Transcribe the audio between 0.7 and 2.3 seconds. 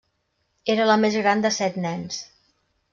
Era la més gran de set nens.